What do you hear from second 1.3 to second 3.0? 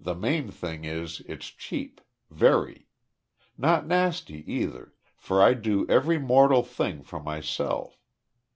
cheap very.